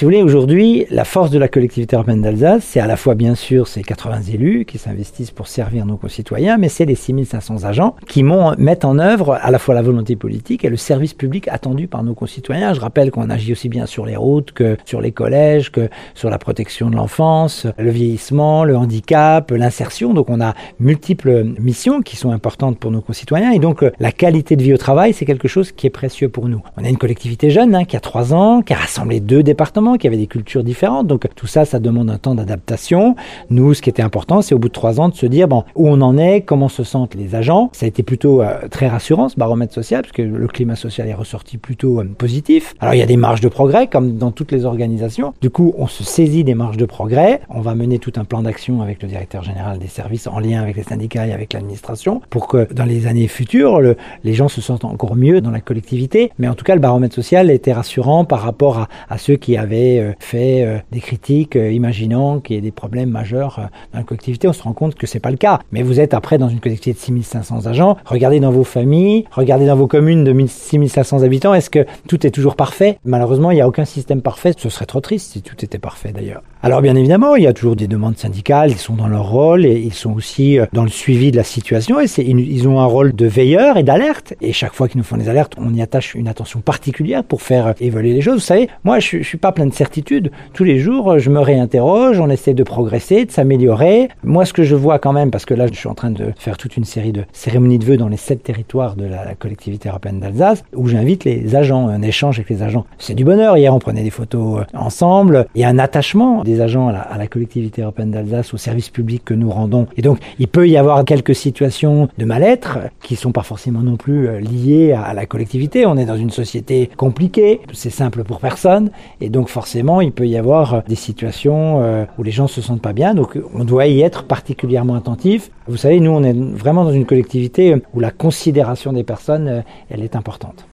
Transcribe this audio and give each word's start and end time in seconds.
Si 0.00 0.06
vous 0.06 0.12
voulez, 0.12 0.22
aujourd'hui, 0.22 0.86
la 0.88 1.04
force 1.04 1.28
de 1.28 1.38
la 1.38 1.46
collectivité 1.46 1.94
européenne 1.94 2.22
d'Alsace, 2.22 2.64
c'est 2.64 2.80
à 2.80 2.86
la 2.86 2.96
fois, 2.96 3.14
bien 3.14 3.34
sûr, 3.34 3.68
ces 3.68 3.82
80 3.82 4.22
élus 4.32 4.64
qui 4.64 4.78
s'investissent 4.78 5.30
pour 5.30 5.46
servir 5.46 5.84
nos 5.84 5.98
concitoyens, 5.98 6.56
mais 6.56 6.70
c'est 6.70 6.86
les 6.86 6.94
6500 6.94 7.64
agents 7.64 7.94
qui 8.06 8.22
mettent 8.22 8.86
en 8.86 8.98
œuvre 8.98 9.38
à 9.42 9.50
la 9.50 9.58
fois 9.58 9.74
la 9.74 9.82
volonté 9.82 10.16
politique 10.16 10.64
et 10.64 10.70
le 10.70 10.78
service 10.78 11.12
public 11.12 11.48
attendu 11.48 11.86
par 11.86 12.02
nos 12.02 12.14
concitoyens. 12.14 12.72
Je 12.72 12.80
rappelle 12.80 13.10
qu'on 13.10 13.28
agit 13.28 13.52
aussi 13.52 13.68
bien 13.68 13.84
sur 13.84 14.06
les 14.06 14.16
routes 14.16 14.52
que 14.52 14.78
sur 14.86 15.02
les 15.02 15.12
collèges, 15.12 15.70
que 15.70 15.90
sur 16.14 16.30
la 16.30 16.38
protection 16.38 16.88
de 16.88 16.96
l'enfance, 16.96 17.66
le 17.76 17.90
vieillissement, 17.90 18.64
le 18.64 18.78
handicap, 18.78 19.50
l'insertion. 19.50 20.14
Donc 20.14 20.30
on 20.30 20.40
a 20.40 20.54
multiples 20.78 21.44
missions 21.58 22.00
qui 22.00 22.16
sont 22.16 22.30
importantes 22.30 22.78
pour 22.78 22.90
nos 22.90 23.02
concitoyens. 23.02 23.50
Et 23.50 23.58
donc 23.58 23.84
la 23.98 24.12
qualité 24.12 24.56
de 24.56 24.62
vie 24.62 24.72
au 24.72 24.78
travail, 24.78 25.12
c'est 25.12 25.26
quelque 25.26 25.46
chose 25.46 25.72
qui 25.72 25.86
est 25.86 25.90
précieux 25.90 26.30
pour 26.30 26.48
nous. 26.48 26.62
On 26.78 26.84
a 26.86 26.88
une 26.88 26.96
collectivité 26.96 27.50
jeune 27.50 27.74
hein, 27.74 27.84
qui 27.84 27.98
a 27.98 28.00
trois 28.00 28.32
ans, 28.32 28.62
qui 28.62 28.72
a 28.72 28.76
rassemblé 28.76 29.20
deux 29.20 29.42
départements, 29.42 29.89
qui 29.96 30.06
avaient 30.06 30.16
des 30.16 30.26
cultures 30.26 30.64
différentes. 30.64 31.06
Donc 31.06 31.26
tout 31.34 31.46
ça, 31.46 31.64
ça 31.64 31.78
demande 31.78 32.10
un 32.10 32.18
temps 32.18 32.34
d'adaptation. 32.34 33.16
Nous, 33.50 33.74
ce 33.74 33.82
qui 33.82 33.90
était 33.90 34.02
important, 34.02 34.42
c'est 34.42 34.54
au 34.54 34.58
bout 34.58 34.68
de 34.68 34.72
trois 34.72 35.00
ans 35.00 35.08
de 35.08 35.14
se 35.14 35.26
dire 35.26 35.48
bon, 35.48 35.64
où 35.74 35.88
on 35.88 36.00
en 36.00 36.18
est, 36.18 36.42
comment 36.42 36.68
se 36.68 36.84
sentent 36.84 37.14
les 37.14 37.34
agents. 37.34 37.70
Ça 37.72 37.86
a 37.86 37.88
été 37.88 38.02
plutôt 38.02 38.42
euh, 38.42 38.68
très 38.70 38.88
rassurant 38.88 39.28
ce 39.28 39.36
baromètre 39.36 39.74
social, 39.74 40.02
parce 40.02 40.12
que 40.12 40.22
le 40.22 40.46
climat 40.46 40.76
social 40.76 41.08
est 41.08 41.14
ressorti 41.14 41.58
plutôt 41.58 42.00
euh, 42.00 42.04
positif. 42.04 42.74
Alors 42.80 42.94
il 42.94 42.98
y 42.98 43.02
a 43.02 43.06
des 43.06 43.16
marges 43.16 43.40
de 43.40 43.48
progrès, 43.48 43.86
comme 43.86 44.16
dans 44.16 44.30
toutes 44.30 44.52
les 44.52 44.64
organisations. 44.64 45.34
Du 45.40 45.50
coup, 45.50 45.74
on 45.78 45.86
se 45.86 46.04
saisit 46.04 46.44
des 46.44 46.54
marges 46.54 46.76
de 46.76 46.84
progrès. 46.84 47.40
On 47.48 47.60
va 47.60 47.74
mener 47.74 47.98
tout 47.98 48.12
un 48.16 48.24
plan 48.24 48.42
d'action 48.42 48.82
avec 48.82 49.02
le 49.02 49.08
directeur 49.08 49.42
général 49.42 49.78
des 49.78 49.88
services 49.88 50.26
en 50.26 50.38
lien 50.38 50.62
avec 50.62 50.76
les 50.76 50.82
syndicats 50.82 51.26
et 51.26 51.32
avec 51.32 51.52
l'administration 51.52 52.20
pour 52.30 52.48
que 52.48 52.72
dans 52.72 52.84
les 52.84 53.06
années 53.06 53.28
futures, 53.28 53.80
le, 53.80 53.96
les 54.24 54.34
gens 54.34 54.48
se 54.48 54.60
sentent 54.60 54.84
encore 54.84 55.16
mieux 55.16 55.40
dans 55.40 55.50
la 55.50 55.60
collectivité. 55.60 56.32
Mais 56.38 56.48
en 56.48 56.54
tout 56.54 56.64
cas, 56.64 56.74
le 56.74 56.80
baromètre 56.80 57.14
social 57.14 57.50
était 57.50 57.72
rassurant 57.72 58.24
par 58.24 58.40
rapport 58.40 58.88
à 59.08 59.18
ceux 59.18 59.36
qui 59.36 59.56
avaient 59.56 59.79
euh, 59.80 60.12
fait 60.18 60.64
euh, 60.64 60.78
des 60.92 61.00
critiques 61.00 61.56
euh, 61.56 61.70
imaginant 61.70 62.40
qu'il 62.40 62.56
y 62.56 62.58
ait 62.58 62.62
des 62.62 62.70
problèmes 62.70 63.10
majeurs 63.10 63.68
dans 63.92 63.98
la 63.98 64.04
collectivité. 64.04 64.48
On 64.48 64.52
se 64.52 64.62
rend 64.62 64.72
compte 64.72 64.94
que 64.94 65.06
c'est 65.06 65.20
pas 65.20 65.30
le 65.30 65.36
cas. 65.36 65.60
Mais 65.72 65.82
vous 65.82 66.00
êtes 66.00 66.14
après 66.14 66.38
dans 66.38 66.48
une 66.48 66.60
collectivité 66.60 66.98
de 66.98 67.02
6500 67.02 67.66
agents. 67.66 67.96
Regardez 68.04 68.40
dans 68.40 68.50
vos 68.50 68.64
familles, 68.64 69.24
regardez 69.30 69.66
dans 69.66 69.76
vos 69.76 69.86
communes 69.86 70.24
de 70.24 70.46
6500 70.46 71.22
habitants. 71.22 71.54
Est-ce 71.54 71.70
que 71.70 71.86
tout 72.08 72.26
est 72.26 72.30
toujours 72.30 72.56
parfait? 72.56 72.98
Malheureusement, 73.04 73.50
il 73.50 73.56
n'y 73.56 73.60
a 73.60 73.68
aucun 73.68 73.84
système 73.84 74.22
parfait. 74.22 74.52
Ce 74.56 74.68
serait 74.68 74.86
trop 74.86 75.00
triste 75.00 75.32
si 75.32 75.42
tout 75.42 75.64
était 75.64 75.78
parfait 75.78 76.12
d'ailleurs. 76.12 76.42
Alors 76.62 76.82
bien 76.82 76.94
évidemment, 76.94 77.36
il 77.36 77.44
y 77.44 77.46
a 77.46 77.54
toujours 77.54 77.74
des 77.74 77.86
demandes 77.86 78.18
syndicales. 78.18 78.70
Ils 78.70 78.76
sont 78.76 78.94
dans 78.94 79.08
leur 79.08 79.30
rôle 79.30 79.64
et 79.64 79.78
ils 79.78 79.94
sont 79.94 80.12
aussi 80.12 80.58
dans 80.74 80.82
le 80.82 80.90
suivi 80.90 81.30
de 81.30 81.36
la 81.38 81.42
situation. 81.42 81.98
Et 82.00 82.04
ils 82.18 82.68
ont 82.68 82.80
un 82.80 82.84
rôle 82.84 83.14
de 83.14 83.24
veilleur 83.24 83.78
et 83.78 83.82
d'alerte. 83.82 84.34
Et 84.42 84.52
chaque 84.52 84.74
fois 84.74 84.86
qu'ils 84.86 84.98
nous 84.98 85.04
font 85.04 85.16
des 85.16 85.30
alertes, 85.30 85.54
on 85.56 85.72
y 85.72 85.80
attache 85.80 86.14
une 86.14 86.28
attention 86.28 86.60
particulière 86.60 87.24
pour 87.24 87.40
faire 87.40 87.72
évoluer 87.80 88.12
les 88.12 88.20
choses. 88.20 88.34
Vous 88.34 88.40
savez, 88.40 88.68
moi, 88.84 88.98
je, 88.98 89.18
je 89.18 89.22
suis 89.22 89.38
pas 89.38 89.52
plein 89.52 89.64
de 89.64 89.72
certitudes. 89.72 90.32
Tous 90.52 90.64
les 90.64 90.78
jours, 90.78 91.18
je 91.18 91.30
me 91.30 91.40
réinterroge, 91.40 92.20
on 92.20 92.28
essaie 92.28 92.52
de 92.52 92.62
progresser, 92.62 93.24
de 93.24 93.30
s'améliorer. 93.30 94.08
Moi, 94.22 94.44
ce 94.44 94.52
que 94.52 94.62
je 94.62 94.74
vois 94.74 94.98
quand 94.98 95.14
même, 95.14 95.30
parce 95.30 95.46
que 95.46 95.54
là, 95.54 95.66
je 95.66 95.72
suis 95.72 95.88
en 95.88 95.94
train 95.94 96.10
de 96.10 96.34
faire 96.36 96.58
toute 96.58 96.76
une 96.76 96.84
série 96.84 97.12
de 97.12 97.24
cérémonies 97.32 97.78
de 97.78 97.86
vœux 97.86 97.96
dans 97.96 98.08
les 98.08 98.18
sept 98.18 98.42
territoires 98.42 98.96
de 98.96 99.06
la, 99.06 99.34
collectivité 99.34 99.88
européenne 99.88 100.20
d'Alsace, 100.20 100.62
où 100.74 100.88
j'invite 100.88 101.24
les 101.24 101.56
agents, 101.56 101.88
un 101.88 102.02
échange 102.02 102.38
avec 102.38 102.50
les 102.50 102.62
agents. 102.62 102.84
C'est 102.98 103.14
du 103.14 103.24
bonheur. 103.24 103.56
Hier, 103.56 103.74
on 103.74 103.78
prenait 103.78 104.02
des 104.02 104.10
photos 104.10 104.60
euh, 104.60 104.76
ensemble. 104.76 105.46
Il 105.54 105.62
y 105.62 105.64
a 105.64 105.68
un 105.68 105.78
attachement 105.78 106.44
agents 106.58 106.88
à 106.88 107.16
la, 107.16 107.26
collectivité 107.26 107.82
européenne 107.82 108.10
d'Alsace, 108.10 108.54
au 108.54 108.56
service 108.56 108.88
public 108.88 109.22
que 109.24 109.34
nous 109.34 109.50
rendons. 109.50 109.86
Et 109.96 110.02
donc, 110.02 110.18
il 110.38 110.48
peut 110.48 110.68
y 110.68 110.76
avoir 110.76 111.04
quelques 111.04 111.34
situations 111.34 112.08
de 112.18 112.24
mal-être 112.24 112.78
qui 113.02 113.16
sont 113.16 113.32
pas 113.32 113.42
forcément 113.42 113.80
non 113.80 113.96
plus 113.96 114.28
euh, 114.28 114.40
liées 114.40 114.92
à 114.92 115.14
la 115.14 115.26
collectivité. 115.26 115.86
On 115.86 115.96
est 115.96 116.06
dans 116.06 116.16
une 116.16 116.30
société 116.30 116.90
compliquée. 116.96 117.60
C'est 117.72 117.90
simple 117.90 118.24
pour 118.24 118.40
personne. 118.40 118.90
Et 119.20 119.28
donc, 119.28 119.48
forcément, 119.48 120.00
il 120.00 120.12
peut 120.12 120.26
y 120.26 120.36
avoir 120.36 120.74
euh, 120.74 120.80
des 120.88 120.94
situations 120.94 121.80
euh, 121.82 122.04
où 122.18 122.22
les 122.22 122.30
gens 122.30 122.46
se 122.46 122.60
sentent 122.60 122.82
pas 122.82 122.92
bien. 122.92 123.14
Donc, 123.14 123.38
on 123.54 123.64
doit 123.64 123.86
y 123.86 124.00
être 124.00 124.24
particulièrement 124.24 124.94
attentif. 124.94 125.50
Vous 125.68 125.76
savez, 125.76 126.00
nous, 126.00 126.10
on 126.10 126.22
est 126.24 126.32
vraiment 126.32 126.84
dans 126.84 126.92
une 126.92 127.06
collectivité 127.06 127.76
où 127.94 128.00
la 128.00 128.10
considération 128.10 128.92
des 128.92 129.04
personnes, 129.04 129.62
elle 129.90 130.02
est 130.02 130.16
importante. 130.16 130.66